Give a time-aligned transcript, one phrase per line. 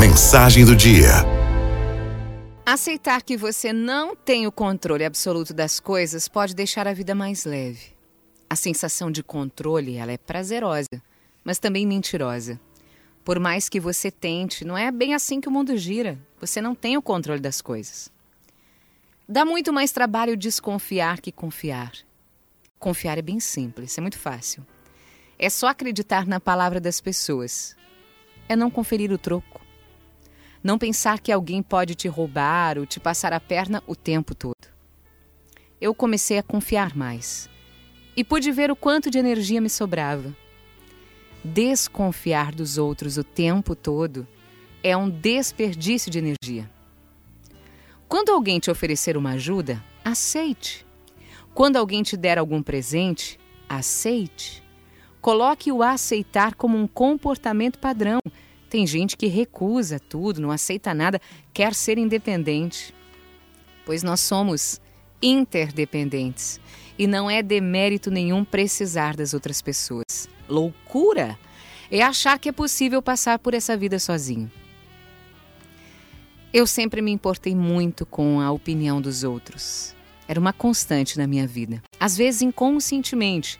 [0.00, 1.10] Mensagem do dia.
[2.64, 7.44] Aceitar que você não tem o controle absoluto das coisas pode deixar a vida mais
[7.44, 7.94] leve.
[8.48, 10.88] A sensação de controle, ela é prazerosa,
[11.44, 12.58] mas também mentirosa.
[13.22, 16.18] Por mais que você tente, não é bem assim que o mundo gira.
[16.40, 18.10] Você não tem o controle das coisas.
[19.28, 21.92] Dá muito mais trabalho desconfiar que confiar.
[22.78, 24.66] Confiar é bem simples, é muito fácil.
[25.38, 27.76] É só acreditar na palavra das pessoas.
[28.48, 29.60] É não conferir o troco.
[30.62, 34.68] Não pensar que alguém pode te roubar ou te passar a perna o tempo todo.
[35.80, 37.48] Eu comecei a confiar mais
[38.16, 40.36] e pude ver o quanto de energia me sobrava.
[41.42, 44.28] Desconfiar dos outros o tempo todo
[44.82, 46.70] é um desperdício de energia.
[48.06, 50.84] Quando alguém te oferecer uma ajuda, aceite.
[51.54, 54.62] Quando alguém te der algum presente, aceite.
[55.20, 58.18] Coloque o aceitar como um comportamento padrão.
[58.70, 61.20] Tem gente que recusa tudo, não aceita nada,
[61.52, 62.94] quer ser independente.
[63.84, 64.80] Pois nós somos
[65.20, 66.60] interdependentes
[66.96, 70.28] e não é demérito nenhum precisar das outras pessoas.
[70.48, 71.36] Loucura
[71.90, 74.50] é achar que é possível passar por essa vida sozinho.
[76.52, 79.96] Eu sempre me importei muito com a opinião dos outros.
[80.28, 81.82] Era uma constante na minha vida.
[81.98, 83.58] Às vezes inconscientemente,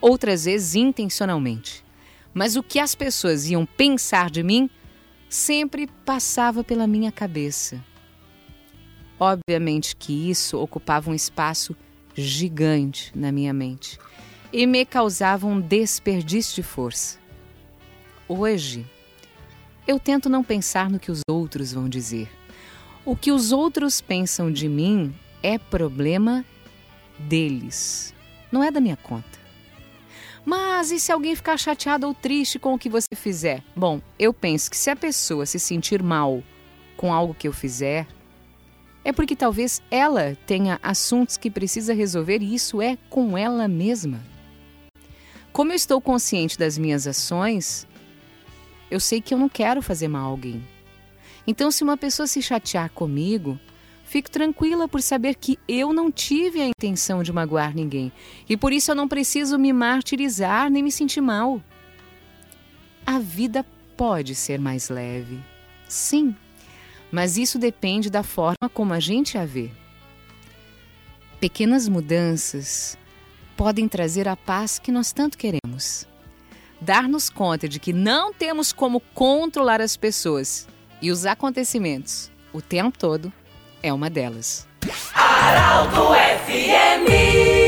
[0.00, 1.84] outras vezes intencionalmente.
[2.34, 4.70] Mas o que as pessoas iam pensar de mim
[5.28, 7.82] sempre passava pela minha cabeça.
[9.18, 11.76] Obviamente que isso ocupava um espaço
[12.14, 13.98] gigante na minha mente
[14.52, 17.18] e me causava um desperdício de força.
[18.28, 18.86] Hoje,
[19.86, 22.30] eu tento não pensar no que os outros vão dizer.
[23.04, 26.44] O que os outros pensam de mim é problema
[27.18, 28.14] deles,
[28.50, 29.41] não é da minha conta.
[30.44, 33.62] Mas e se alguém ficar chateado ou triste com o que você fizer?
[33.76, 36.42] Bom, eu penso que se a pessoa se sentir mal
[36.96, 38.06] com algo que eu fizer,
[39.04, 44.20] é porque talvez ela tenha assuntos que precisa resolver e isso é com ela mesma.
[45.52, 47.86] Como eu estou consciente das minhas ações,
[48.90, 50.62] eu sei que eu não quero fazer mal a alguém.
[51.46, 53.58] Então, se uma pessoa se chatear comigo,
[54.12, 58.12] Fico tranquila por saber que eu não tive a intenção de magoar ninguém
[58.46, 61.62] e por isso eu não preciso me martirizar nem me sentir mal.
[63.06, 63.64] A vida
[63.96, 65.40] pode ser mais leve,
[65.88, 66.36] sim,
[67.10, 69.70] mas isso depende da forma como a gente a vê.
[71.40, 72.98] Pequenas mudanças
[73.56, 76.06] podem trazer a paz que nós tanto queremos.
[76.78, 80.68] Dar-nos conta de que não temos como controlar as pessoas
[81.00, 83.32] e os acontecimentos o tempo todo
[83.82, 84.66] é uma delas.
[85.14, 86.14] Araldo
[86.46, 87.61] FMI